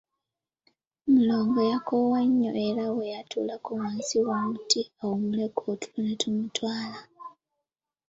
[1.13, 6.99] Mulongo yakoowa nnyo era bwe yatuulako wansi w'omuti awumuleko otulo ne tumutwala.